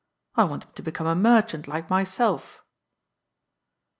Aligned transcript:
"I 0.35 0.45
want 0.45 0.63
him 0.63 0.71
to 0.73 0.81
become 0.81 1.05
a 1.05 1.13
merchant 1.13 1.67
like 1.67 1.91
myself." 1.91 2.63